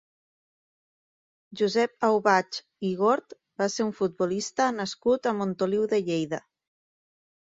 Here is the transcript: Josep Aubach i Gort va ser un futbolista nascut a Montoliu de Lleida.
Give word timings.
Josep 1.59 2.05
Aubach 2.07 2.57
i 2.89 2.93
Gort 3.03 3.35
va 3.63 3.67
ser 3.73 3.85
un 3.89 3.93
futbolista 3.99 4.69
nascut 4.79 5.29
a 5.33 5.35
Montoliu 5.43 5.85
de 5.95 6.01
Lleida. 6.09 6.41